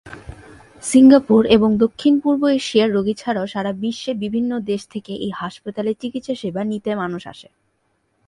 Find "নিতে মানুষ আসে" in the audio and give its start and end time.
6.63-7.49